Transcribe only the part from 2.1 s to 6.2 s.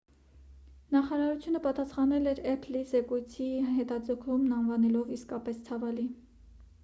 էր էփլի զեկույցի հետաձգումն անվանելով իսկապես ցավալի